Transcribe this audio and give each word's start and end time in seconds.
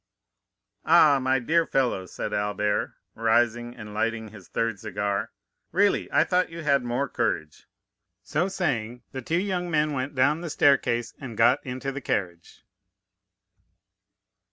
"Ah, 0.83 1.19
my 1.19 1.37
dear 1.37 1.67
fellow," 1.67 2.07
said 2.07 2.33
Albert, 2.33 2.95
rising, 3.13 3.75
and 3.75 3.93
lighting 3.93 4.29
his 4.29 4.47
third 4.47 4.79
cigar, 4.79 5.29
"really, 5.71 6.11
I 6.11 6.23
thought 6.23 6.49
you 6.49 6.63
had 6.63 6.81
more 6.83 7.07
courage." 7.07 7.67
So 8.23 8.47
saying, 8.47 9.03
the 9.11 9.21
two 9.21 9.37
young 9.39 9.69
men 9.69 9.93
went 9.93 10.15
down 10.15 10.41
the 10.41 10.49
staircase, 10.49 11.13
and 11.19 11.37
got 11.37 11.63
into 11.63 11.91
the 11.91 12.01
carriage. 12.01 12.63